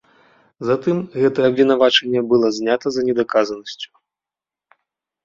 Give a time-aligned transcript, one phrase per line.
[0.67, 3.89] Затым гэтае абвінавачванне было знята за недаказанасцю.